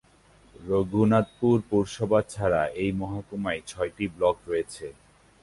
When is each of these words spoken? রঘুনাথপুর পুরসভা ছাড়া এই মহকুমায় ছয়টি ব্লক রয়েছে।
রঘুনাথপুর 0.55 1.57
পুরসভা 1.69 2.19
ছাড়া 2.33 2.61
এই 2.81 2.91
মহকুমায় 3.01 3.61
ছয়টি 3.67 4.05
ব্লক 4.15 4.35
রয়েছে। 4.47 4.85